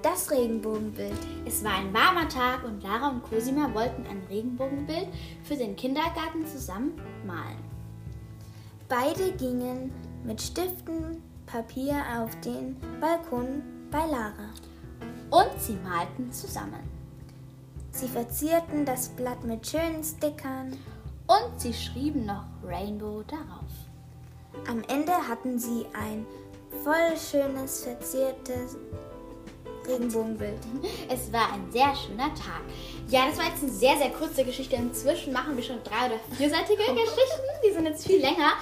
[0.00, 1.18] das Regenbogenbild.
[1.46, 5.08] Es war ein warmer Tag und Lara und Cosima wollten ein Regenbogenbild
[5.42, 6.92] für den Kindergarten zusammen
[7.26, 7.58] malen.
[8.88, 9.92] Beide gingen
[10.24, 14.50] mit Stiften, Papier auf den Balkon bei Lara.
[15.30, 16.88] Und sie malten zusammen.
[17.90, 20.76] Sie verzierten das Blatt mit schönen Stickern.
[21.26, 23.70] Und sie schrieben noch Rainbow darauf.
[24.68, 26.26] Am Ende hatten sie ein
[26.82, 28.76] voll schönes, verziertes
[29.86, 30.60] Regenbogenbild.
[31.08, 32.62] Es war ein sehr schöner Tag.
[33.08, 34.76] Ja, das war jetzt eine sehr, sehr kurze Geschichte.
[34.76, 37.42] Inzwischen machen wir schon drei- oder vierseitige Geschichten.
[37.66, 38.54] Die sind jetzt viel länger.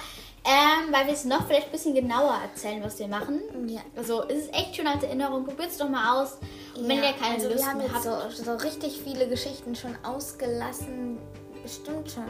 [0.45, 3.41] Ähm, weil wir es noch vielleicht ein bisschen genauer erzählen, was wir machen.
[3.67, 3.79] Ja.
[3.95, 5.45] Also es ist echt schön als Erinnerung.
[5.45, 6.37] Probiert es doch mal aus.
[6.75, 8.31] Und wenn Ja, ihr keine also Lust wir haben mehr jetzt habt.
[8.33, 11.17] so, so richtig viele Geschichten schon ausgelassen.
[11.61, 12.25] Bestimmt schon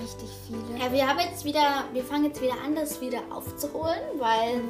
[0.00, 0.82] richtig viele.
[0.82, 4.62] Ja, wir haben jetzt wieder, wir fangen jetzt wieder an, das wieder aufzuholen, weil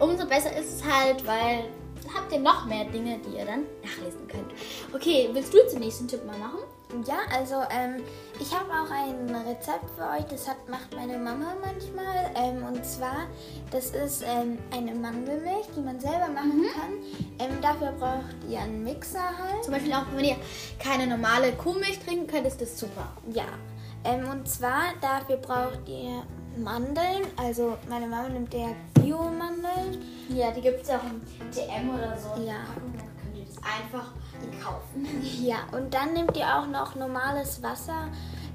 [0.00, 1.64] umso besser ist es halt, weil
[2.12, 4.52] habt ihr noch mehr Dinge, die ihr dann nachlesen könnt.
[4.92, 6.58] Okay, willst du jetzt den nächsten Tipp mal machen?
[7.04, 8.02] Ja, also ähm,
[8.40, 12.30] ich habe auch ein Rezept für euch, das hat, macht meine Mama manchmal.
[12.36, 13.26] Ähm, und zwar,
[13.70, 16.66] das ist ähm, eine Mandelmilch, die man selber machen mhm.
[16.68, 16.92] kann.
[17.40, 19.64] Ähm, dafür braucht ihr einen Mixer halt.
[19.64, 20.36] Zum Beispiel auch, wenn ihr
[20.78, 23.12] keine normale Kuhmilch trinken könnt, ist das super.
[23.32, 23.46] Ja,
[24.04, 26.22] ähm, und zwar dafür braucht ihr
[26.56, 27.26] Mandeln.
[27.36, 30.02] Also meine Mama nimmt ja Bio-Mandeln.
[30.28, 31.20] Ja, die gibt es ja auch im
[31.50, 32.40] DM oder so.
[32.42, 32.60] Ja.
[33.62, 34.12] Einfach
[34.62, 35.06] kaufen.
[35.40, 38.08] Ja, und dann nehmt ihr auch noch normales Wasser.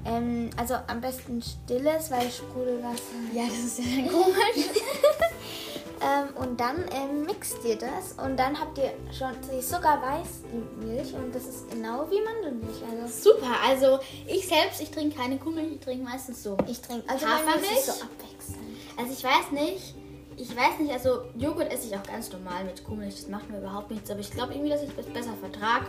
[0.04, 3.02] Ähm, also am besten stilles, weil Sprudelwasser.
[3.32, 4.66] Ja, das ist ja komisch.
[6.00, 11.32] ähm, und dann ähm, mixt ihr das und dann habt ihr schon, die Milch und
[11.32, 12.82] das ist genau wie Mandelmilch.
[12.90, 16.56] Also Super, also ich selbst, ich trinke keine Kuhmilch, ich trinke meistens so.
[16.68, 17.84] Ich trinke also Hafermilch.
[17.84, 18.76] so abwechselnd.
[18.96, 19.94] Also ich weiß nicht,
[20.36, 23.58] ich weiß nicht, also Joghurt esse ich auch ganz normal mit Kuhmilch, das macht mir
[23.58, 24.10] überhaupt nichts.
[24.10, 25.86] Aber ich glaube irgendwie, dass ich das besser vertrage.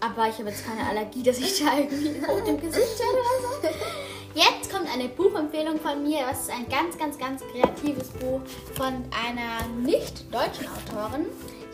[0.00, 3.70] Aber ich habe jetzt keine Allergie, dass ich da irgendwie rot im Gesicht habe oder
[3.70, 3.78] so.
[4.34, 6.20] Jetzt kommt eine Buchempfehlung von mir.
[6.28, 8.40] Das ist ein ganz, ganz, ganz kreatives Buch
[8.74, 11.26] von einer nicht deutschen Autorin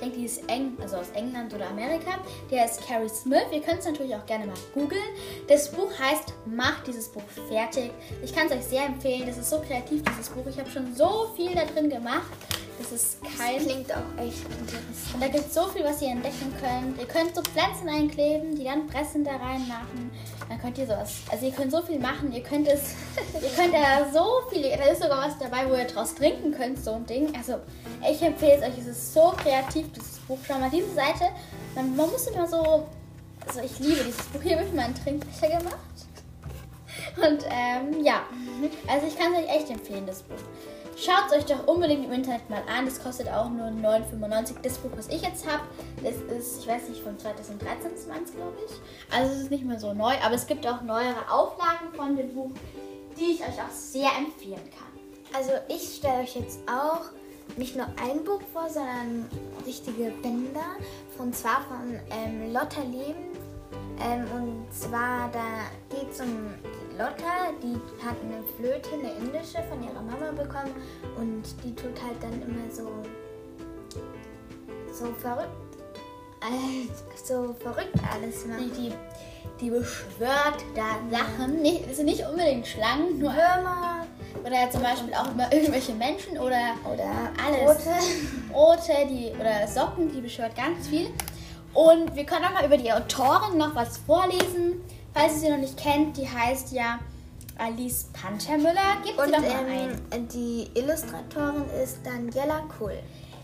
[0.05, 2.19] denke, die ist eng, also aus England oder Amerika.
[2.51, 3.45] Der ist Carrie Smith.
[3.53, 5.03] Ihr könnt es natürlich auch gerne mal googeln.
[5.49, 7.91] Das Buch heißt Mach dieses Buch fertig.
[8.23, 9.25] Ich kann es euch sehr empfehlen.
[9.27, 10.45] Das ist so kreativ, dieses Buch.
[10.49, 12.31] Ich habe schon so viel da drin gemacht.
[12.79, 13.57] Das ist kein.
[13.57, 15.15] Das klingt auch echt interessant.
[15.15, 16.99] Und da gibt es so viel, was ihr entdecken könnt.
[16.99, 20.11] Ihr könnt so Pflanzen einkleben, die dann Pressen da reinmachen.
[20.49, 21.15] Dann könnt ihr sowas.
[21.31, 22.33] Also ihr könnt so viel machen.
[22.33, 22.95] Ihr könnt es.
[23.43, 24.63] ihr könnt da so viel.
[24.63, 27.35] Da ist sogar was dabei, wo ihr draus trinken könnt, so ein Ding.
[27.37, 27.61] Also
[28.09, 28.79] ich empfehle es euch.
[28.79, 30.39] Es ist so kreativ, dieses Buch.
[30.47, 31.31] Schau mal, diese Seite.
[31.75, 32.87] Man, man muss immer so.
[33.47, 34.43] Also ich liebe dieses Buch.
[34.43, 35.79] Hier wird mein Trinkbecher gemacht.
[37.17, 38.23] Und ähm, ja.
[38.87, 40.37] Also ich kann es euch echt empfehlen, das Buch.
[40.97, 42.85] Schaut es euch doch unbedingt im Internet mal an.
[42.85, 44.61] Das kostet auch nur 9,95.
[44.63, 45.65] Das Buch, was ich jetzt habe,
[46.03, 47.91] das ist, ich weiß nicht, von 2013
[48.37, 49.17] glaube ich.
[49.17, 52.33] Also es ist nicht mehr so neu, aber es gibt auch neuere Auflagen von dem
[52.35, 52.51] Buch,
[53.19, 54.95] die ich euch auch sehr empfehlen kann.
[55.35, 57.11] Also ich stelle euch jetzt auch
[57.57, 59.29] nicht nur ein Buch vor, sondern
[59.67, 60.77] richtige Bänder.
[61.19, 63.37] Und zwar von ähm, Lotta Leben.
[64.01, 65.45] Ähm, und zwar, da
[65.91, 66.55] geht es um
[66.99, 70.75] Lotta, die hat eine Flöte, eine indische, von ihrer Mama bekommen
[71.17, 72.89] und die tut halt dann immer so,
[74.93, 75.49] so verrückt,
[76.41, 76.89] äh,
[77.25, 78.71] so verrückt alles machen.
[78.77, 78.93] Die,
[79.61, 84.07] die beschwört da Sachen, nicht, sind nicht unbedingt Schlangen, nur Würmer.
[84.45, 87.11] Oder zum Beispiel auch immer irgendwelche Menschen oder, oder
[87.45, 87.85] alles.
[87.85, 87.97] Brote.
[88.53, 91.09] Brote die, oder Socken, die beschwört ganz viel.
[91.73, 94.81] Und wir können auch mal über die Autorin noch was vorlesen.
[95.15, 96.99] Falls ihr sie noch nicht kennt, die heißt ja
[97.57, 98.97] Alice Pantermüller.
[99.05, 100.29] Gibt Und, sie doch mal ähm, ein.
[100.29, 102.99] Die Illustratorin ist Daniela Kohl.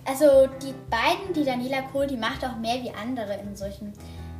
[0.04, 3.92] Also die beiden, die Daniela Kohl, die macht auch mehr wie andere in solchen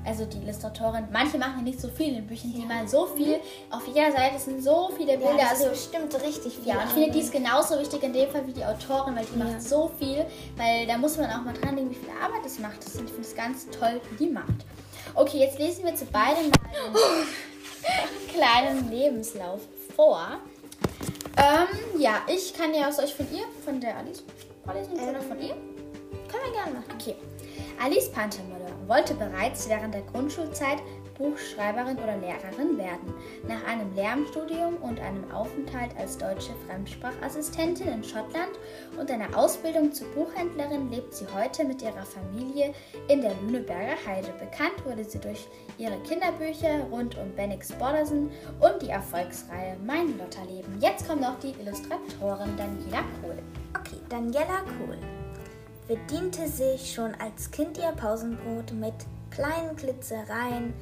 [0.04, 3.38] also die Illustratorin, manche machen ja nicht so viel in Büchern, die mal so viel.
[3.70, 5.36] Auf jeder Seite sind so viele Bilder.
[5.36, 6.68] Ja, das also stimmt richtig viel.
[6.68, 9.26] Ja, und ich finde, die ist genauso wichtig in dem Fall wie die Autorin, weil
[9.26, 9.44] die ja.
[9.44, 10.24] macht so viel,
[10.56, 12.76] weil da muss man auch mal dran denken, wie viel Arbeit das macht.
[12.94, 14.64] Und ich finde es ganz toll, wie die macht.
[15.14, 17.00] Okay, jetzt lesen wir zu beiden mal
[17.84, 19.60] einen kleinen Lebenslauf
[19.96, 20.40] vor.
[21.36, 24.22] Ähm, ja, ich kann ja aus euch von ihr, von der Alice
[24.64, 25.54] vorlesen ähm, oder von ihr?
[26.28, 26.92] Können wir gerne machen.
[26.94, 27.16] Okay.
[27.82, 30.82] Alice Pantermüller wollte bereits während der Grundschulzeit
[31.16, 33.14] Buchschreiberin oder Lehrerin werden.
[33.48, 38.52] Nach einem Lehramtsstudium und einem Aufenthalt als deutsche Fremdsprachassistentin in Schottland
[38.98, 42.74] und einer Ausbildung zur Buchhändlerin lebt sie heute mit ihrer Familie
[43.08, 44.28] in der Lüneberger Heide.
[44.38, 50.78] Bekannt wurde sie durch ihre Kinderbücher rund um Bennix Boddersen und die Erfolgsreihe Mein Lotterleben.
[50.80, 53.38] Jetzt kommt noch die Illustratorin Daniela Kohl.
[53.74, 54.98] Okay, Daniela Kohl
[55.90, 58.94] bediente sich schon als Kind ihr Pausenbrot mit
[59.32, 60.72] kleinen Glitzereien,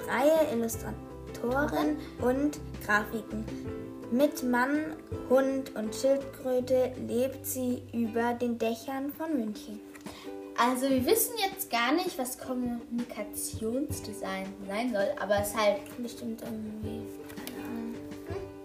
[0.00, 3.44] freie Illustratorin und Grafiken.
[4.10, 4.96] Mit Mann,
[5.28, 9.78] Hund und Schildkröte lebt sie über den Dächern von München.
[10.58, 16.42] Also wir wissen jetzt gar nicht, was Kommunikationsdesign sein soll, aber es ist halt bestimmt
[16.42, 17.06] irgendwie,
[17.46, 17.94] keine Ahnung.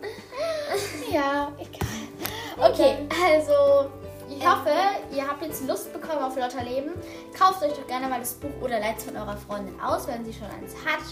[1.14, 2.08] ja, egal.
[2.58, 3.92] Okay, also
[4.28, 4.72] ich hoffe,
[5.16, 6.94] ihr habt jetzt Lust bekommen auf Lotterleben.
[7.38, 10.26] Kauft euch doch gerne mal das Buch oder leiht es von eurer Freundin aus, wenn
[10.26, 11.04] sie schon eins hat.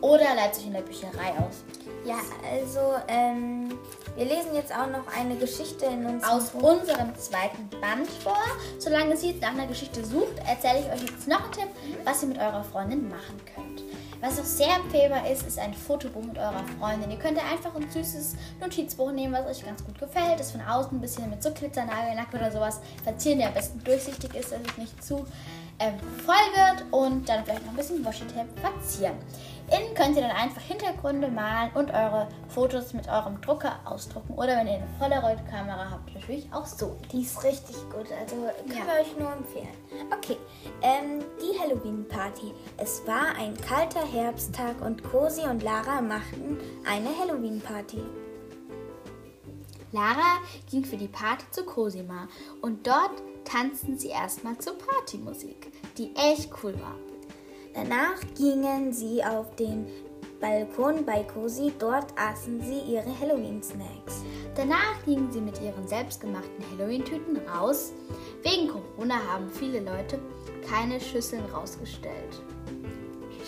[0.00, 1.64] Oder leiht sich in der Bücherei aus.
[2.04, 2.16] Ja,
[2.52, 3.68] also ähm,
[4.16, 8.38] wir lesen jetzt auch noch eine Geschichte in uns aus unserem zweiten Band vor.
[8.78, 11.68] Solange sie nach einer Geschichte sucht, erzähle ich euch jetzt noch einen Tipp,
[12.04, 13.82] was ihr mit eurer Freundin machen könnt.
[14.20, 17.10] Was auch sehr empfehlbar ist, ist ein Fotobuch mit eurer Freundin.
[17.10, 20.98] Ihr könnt einfach ein süßes Notizbuch nehmen, was euch ganz gut gefällt, das von außen
[20.98, 24.76] ein bisschen mit so Glitzernagellack oder sowas verzieren, der am besten durchsichtig ist, dass es
[24.76, 25.24] nicht zu
[25.78, 25.92] äh,
[26.24, 29.14] voll wird und dann vielleicht noch ein bisschen Washi-Tape verzieren.
[29.70, 34.32] Innen könnt ihr dann einfach Hintergründe malen und eure Fotos mit eurem Drucker ausdrucken.
[34.34, 36.96] Oder wenn ihr eine Polaroid-Kamera habt, natürlich auch so.
[37.12, 38.86] Die ist richtig gut, also können ja.
[38.86, 39.68] wir euch nur empfehlen.
[40.10, 40.38] Okay,
[40.80, 42.54] ähm, die Halloween-Party.
[42.78, 48.02] Es war ein kalter Herbsttag und Cosi und Lara machten eine Halloween-Party.
[49.92, 50.38] Lara
[50.70, 52.28] ging für die Party zu Cosima
[52.62, 57.07] und dort tanzten sie erstmal zur Partymusik, die echt cool war.
[57.78, 59.86] Danach gingen sie auf den
[60.40, 64.24] Balkon bei Cosi, dort aßen sie ihre Halloween-Snacks.
[64.56, 67.92] Danach gingen sie mit ihren selbstgemachten Halloween-Tüten raus.
[68.42, 70.18] Wegen Corona haben viele Leute
[70.68, 72.42] keine Schüsseln rausgestellt.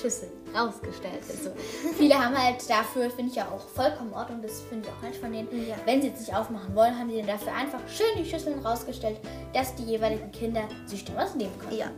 [0.01, 1.23] Schüsseln rausgestellt.
[1.29, 1.51] Also
[1.99, 5.09] viele haben halt dafür, finde ich ja auch vollkommen in Ordnung, das finde ich auch
[5.09, 5.49] nicht von denen.
[5.69, 5.75] Ja.
[5.87, 9.19] Wenn sie jetzt nicht aufmachen wollen, haben die dann dafür einfach schön die Schüsseln rausgestellt,
[9.53, 11.79] dass die jeweiligen Kinder sich dann was nehmen können.
[11.79, 11.91] Ja.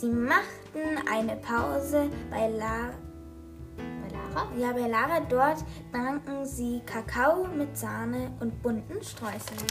[0.00, 2.92] Sie machten eine Pause bei Lara.
[3.76, 4.46] Bei Lara?
[4.56, 5.18] Ja, bei Lara.
[5.28, 9.66] Dort tranken sie Kakao mit Sahne und bunten Streuseln.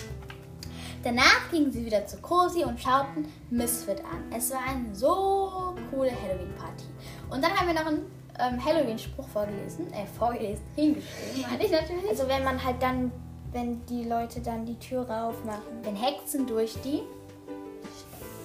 [1.01, 4.29] Danach gingen sie wieder zu Cosi und schauten Misfit an.
[4.35, 6.83] Es war eine so coole Halloween-Party.
[7.29, 8.05] Und dann haben wir noch einen
[8.37, 12.09] ähm, Halloween-Spruch vorgelesen, äh, vorgelesen, hingeschrieben, meine ich natürlich.
[12.09, 13.13] Also wenn man halt dann,
[13.53, 15.83] wenn die Leute dann die Türe aufmachen.
[15.83, 17.03] Wenn Hexen durch die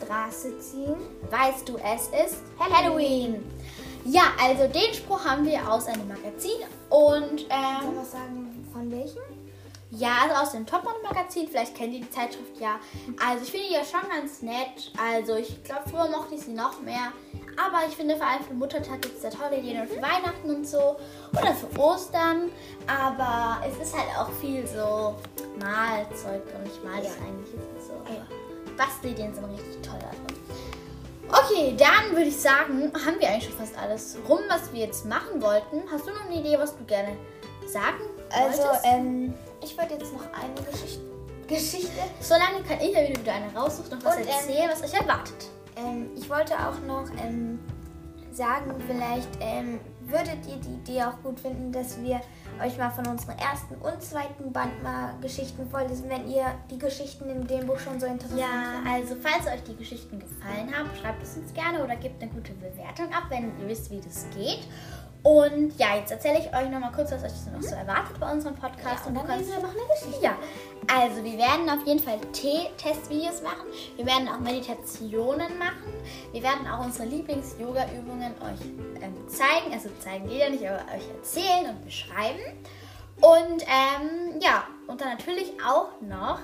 [0.05, 0.97] Straße ziehen,
[1.31, 3.45] weißt du, es ist Halloween.
[4.05, 6.59] Ja, also den Spruch haben wir aus einem Magazin
[6.91, 9.23] und ähm, Kann man sagen, von welchem?
[9.95, 11.49] Ja, also aus dem Topmodel-Magazin.
[11.49, 12.81] Vielleicht kennt ihr die Zeitschrift ja.
[13.25, 14.91] Also ich finde die ja schon ganz nett.
[14.99, 17.13] Also ich glaube, früher mochte ich sie noch mehr.
[17.63, 20.49] Aber ich finde vor allem für Muttertag gibt es da tolle Ideen und für Weihnachten
[20.49, 20.97] und so.
[21.33, 22.51] Oder für Ostern.
[22.87, 25.15] Aber es ist halt auch viel so
[25.61, 28.42] Malzeug und ich mal das eigentlich jetzt so.
[28.77, 29.99] Bastelideen sind richtig toll.
[31.29, 35.07] Okay, dann würde ich sagen, haben wir eigentlich schon fast alles rum, was wir jetzt
[35.07, 35.83] machen wollten.
[35.91, 37.17] Hast du noch eine Idee, was du gerne
[37.67, 39.33] sagen Also, ähm,
[39.63, 41.01] ich wollte jetzt noch eine Geschichte.
[41.49, 41.91] Geschichte.
[42.21, 45.01] Solange kann ich ja wieder eine raussuchen, noch was und, ähm, erzählen, ähm, was euch
[45.01, 45.51] erwartet.
[45.77, 47.59] Ähm, ich wollte auch noch ähm,
[48.33, 49.81] sagen, vielleicht ähm,
[50.13, 52.21] würdet ihr die Idee auch gut finden, dass wir
[52.63, 57.29] euch mal von unserem ersten und zweiten Band mal Geschichten vorlesen, wenn ihr die Geschichten
[57.31, 58.93] in dem Buch schon so interessant Ja, findet.
[58.93, 62.53] also falls euch die Geschichten gefallen haben, schreibt es uns gerne oder gebt eine gute
[62.53, 64.61] Bewertung ab, wenn ihr wisst, wie das geht.
[65.23, 68.33] Und ja, jetzt erzähle ich euch noch mal kurz, was euch noch so erwartet bei
[68.33, 69.05] unserem Podcast.
[69.05, 70.25] Ja, und dann lesen wir noch eine Geschichte.
[70.25, 70.37] Ja,
[70.93, 73.67] also wir werden auf jeden Fall T-Testvideos machen.
[73.97, 75.93] Wir werden auch Meditationen machen.
[76.33, 78.67] Wir werden auch unsere Lieblings-Yoga-Übungen euch
[79.01, 79.73] ähm, zeigen.
[79.73, 82.41] Also zeigen wir ja nicht, aber euch erzählen und beschreiben.
[83.21, 86.41] Und ähm, ja, und dann natürlich auch noch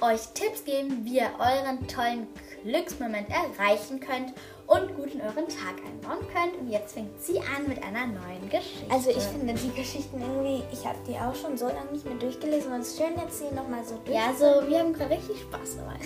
[0.00, 2.26] euch Tipps geben, wie ihr euren tollen
[2.64, 4.32] Glücksmoment erreichen könnt
[4.70, 6.56] und gut in euren Tag einbauen könnt.
[6.60, 8.88] Und jetzt fängt sie an mit einer neuen Geschichte.
[8.88, 12.14] Also ich finde die Geschichten irgendwie, ich habe die auch schon so lange nicht mehr
[12.14, 14.16] durchgelesen und es ist schön jetzt sie nochmal so durch.
[14.16, 15.96] Ja, so wir haben gerade richtig Spaß dabei.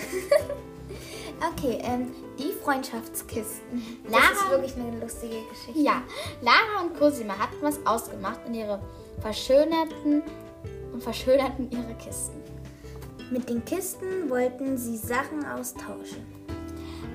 [1.53, 4.01] okay, ähm, die Freundschaftskisten.
[4.09, 5.79] Lara, das ist wirklich eine lustige Geschichte.
[5.79, 6.01] Ja,
[6.41, 8.81] Lara und Cosima hatten was ausgemacht und ihre
[9.21, 10.23] verschönerten
[10.91, 12.41] und verschönerten ihre Kisten.
[13.29, 16.44] Mit den Kisten wollten sie Sachen austauschen.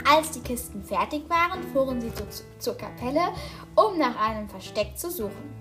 [0.08, 2.24] Als die Kisten fertig waren, fuhren sie zu,
[2.58, 3.32] zur Kapelle,
[3.74, 5.54] um nach einem Versteck zu suchen.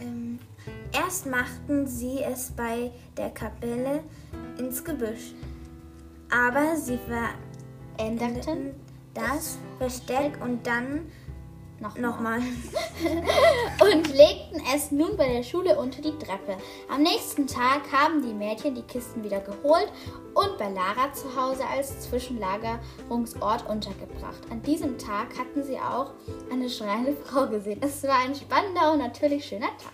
[0.00, 0.38] Ähm,
[0.92, 4.02] erst machten sie es bei der Kapelle
[4.58, 5.34] ins Gebüsch,
[6.30, 6.98] aber sie
[7.96, 8.74] veränderten
[9.14, 11.06] das Versteck und dann
[11.80, 12.00] Nochmal.
[12.00, 12.40] Nochmal.
[13.80, 16.56] und legten es nun bei der Schule unter die Treppe.
[16.88, 19.92] Am nächsten Tag haben die Mädchen die Kisten wieder geholt
[20.34, 24.40] und bei Lara zu Hause als Zwischenlagerungsort untergebracht.
[24.50, 26.12] An diesem Tag hatten sie auch
[26.50, 27.80] eine schreiende Frau gesehen.
[27.80, 29.92] Es war ein spannender und natürlich schöner Tag.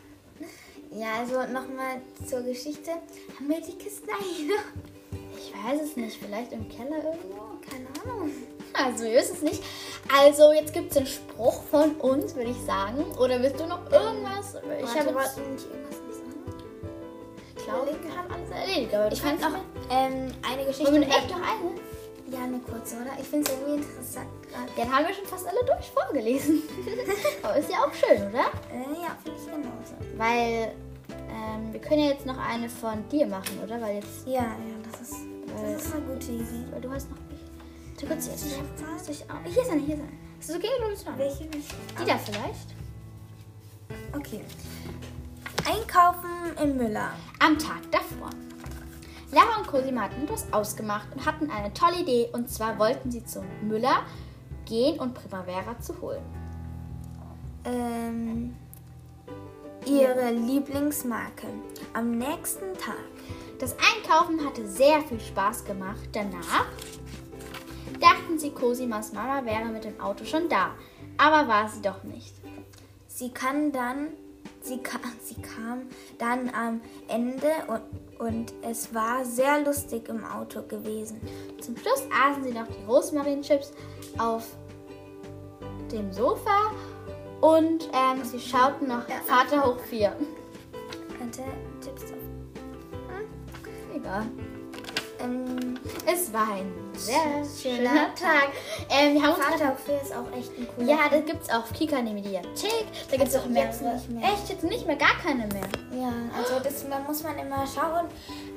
[0.91, 2.93] Ja, also nochmal zur Geschichte.
[2.93, 5.19] Haben wir die Kisten eigentlich noch?
[5.37, 6.17] Ich weiß es nicht.
[6.17, 7.59] Vielleicht im Keller irgendwo?
[7.69, 8.31] Keine Ahnung.
[8.75, 9.63] Also, wisst es nicht.
[10.13, 13.05] Also, jetzt gibt es einen Spruch von uns, würde ich sagen.
[13.19, 14.55] Oder willst du noch irgendwas?
[14.55, 16.21] Ich habe jetzt nicht irgendwas
[17.57, 18.95] Ich glaube, wir haben alles erledigt.
[18.95, 19.55] Aber ich fand noch
[19.91, 20.93] ähm, eine Geschichte.
[20.93, 21.81] Wollen wir echt noch eine?
[22.31, 23.13] Ja, eine kurze, oder?
[23.21, 24.29] Ich finde es irgendwie interessant.
[24.77, 26.63] Den haben wir schon fast alle durch vorgelesen.
[27.43, 28.47] Aber ist ja auch schön, oder?
[28.73, 29.95] Äh, ja, finde ich genauso.
[30.17, 30.73] Weil
[31.29, 33.81] ähm, wir können ja jetzt noch eine von dir machen, oder?
[33.81, 34.27] Weil jetzt.
[34.27, 36.65] Ja, ja, das ist, das ist eine gute Idee.
[36.73, 37.19] Weil du hast noch.
[38.01, 38.47] Du kannst jetzt.
[38.47, 39.53] Ich hab, ich auch.
[39.53, 40.13] Hier ist eine, hier ist eine.
[40.41, 41.19] Ist das okay oder du noch?
[41.19, 41.75] Welche nicht?
[42.01, 42.75] Die da vielleicht?
[44.15, 44.41] Okay.
[45.65, 47.11] Einkaufen im Müller.
[47.39, 48.31] Am Tag davor.
[49.33, 52.29] Lara und Cosima hatten etwas ausgemacht und hatten eine tolle Idee.
[52.33, 54.03] Und zwar wollten sie zum Müller
[54.67, 56.23] gehen und Primavera zu holen.
[57.65, 58.55] Ähm,
[59.87, 61.47] ihre Lieblingsmarke.
[61.95, 62.97] Am nächsten Tag.
[63.59, 66.09] Das Einkaufen hatte sehr viel Spaß gemacht.
[66.13, 66.67] Danach
[68.05, 70.73] dachten sie, Cosimas Mama wäre mit dem Auto schon da.
[71.17, 72.35] Aber war sie doch nicht.
[73.07, 74.09] Sie kann dann,
[74.61, 75.83] sie kam, sie kam
[76.19, 81.21] dann am Ende und, und es war sehr lustig im Auto gewesen.
[81.61, 83.73] Zum Schluss aßen sie noch die Rosmarinchips
[84.19, 84.45] auf
[85.91, 86.73] dem Sofa
[87.41, 89.17] und ähm, sie schauten noch Ja.
[89.27, 90.15] Vater hoch 4.
[91.21, 91.43] Warte,
[91.81, 92.19] Tipps auf.
[93.95, 94.27] Egal.
[95.21, 98.49] Ähm, Es war ein sehr schöner Schöner Tag.
[98.91, 100.89] Ähm, wir haben uns Vater auf vier ist auch echt ein cooler.
[100.89, 102.87] Ja, das gibt's auf Kika in der Mediathek.
[103.11, 103.69] Da gibt's Also auch mehrere.
[103.71, 104.25] jetzt nicht mehr.
[104.33, 105.69] Echt, jetzt nicht mehr, gar keine mehr.
[106.01, 108.07] Ja, also das da muss man immer schauen.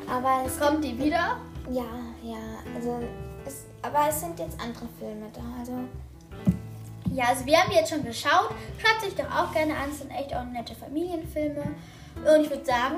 [0.10, 1.38] Aber es Kommt die wieder?
[1.70, 1.84] Ja,
[2.24, 2.38] ja,
[2.76, 3.00] also
[3.46, 5.42] es, aber es sind jetzt andere Filme da.
[5.60, 5.74] Also
[7.14, 8.50] Ja, also wir haben jetzt schon geschaut.
[8.78, 9.90] Schaut sich doch auch gerne an.
[9.92, 11.64] Es sind echt auch nette Familienfilme.
[12.16, 12.96] Und ich würde sagen,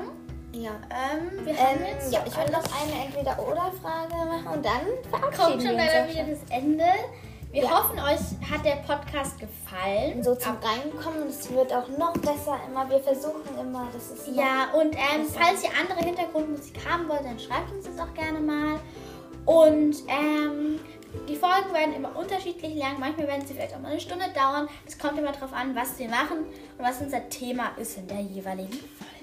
[0.52, 0.70] ja.
[0.90, 5.34] ähm, wir haben Ähm, jetzt ja, ich würde noch eine Entweder-Oder-Frage machen und dann kommt
[5.34, 6.30] verabschieden schon wir uns leider wieder schon.
[6.48, 6.84] das Ende.
[7.52, 7.70] Wir Ja.
[7.70, 10.22] hoffen, euch hat der Podcast gefallen.
[10.22, 12.88] So zum Reinkommen, es wird auch noch besser immer.
[12.88, 17.40] Wir versuchen immer, das ist Ja, und ähm, falls ihr andere Hintergrundmusik haben wollt, dann
[17.40, 18.78] schreibt uns das auch gerne mal.
[19.46, 20.78] Und ähm,
[21.28, 23.00] die Folgen werden immer unterschiedlich lang.
[23.00, 24.68] Manchmal werden sie vielleicht auch mal eine Stunde dauern.
[24.86, 26.44] Es kommt immer darauf an, was wir machen
[26.78, 29.19] und was unser Thema ist in der jeweiligen Folge.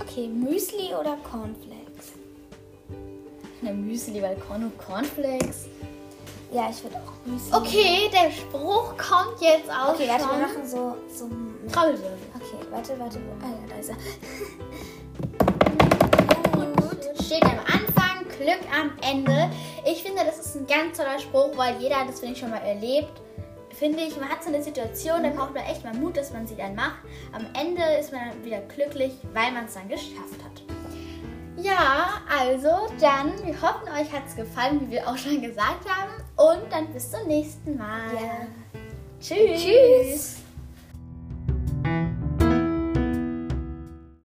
[0.00, 2.12] Okay, Müsli oder Cornflakes?
[3.62, 5.66] Eine Müsli, weil Corn und Cornflakes.
[6.52, 7.54] Ja, ich würde auch Müsli.
[7.54, 11.28] Okay, der Spruch kommt jetzt auch Okay, warte, wir machen so, so
[11.72, 12.18] Trommelwirbel.
[12.34, 13.18] Okay, warte, warte.
[13.42, 13.96] Ah ja, da ist er.
[16.76, 19.50] Gut, steht am Anfang, Glück am Ende.
[19.86, 22.50] Ich finde, das ist ein ganz toller Spruch, weil jeder hat das, finde ich, schon
[22.50, 23.20] mal erlebt.
[23.78, 26.46] Finde ich, man hat so eine Situation, da braucht man echt mal Mut, dass man
[26.46, 26.98] sie dann macht.
[27.32, 30.62] Am Ende ist man dann wieder glücklich, weil man es dann geschafft hat.
[31.56, 36.12] Ja, also dann, wir hoffen, euch hat es gefallen, wie wir auch schon gesagt haben.
[36.36, 38.14] Und dann bis zum nächsten Mal.
[38.14, 38.46] Ja.
[39.20, 39.62] Tschüss.
[39.62, 40.43] Tschüss.